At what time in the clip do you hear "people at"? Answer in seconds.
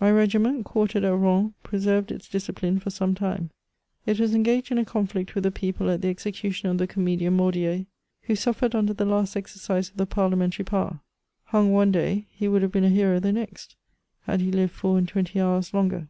5.52-6.02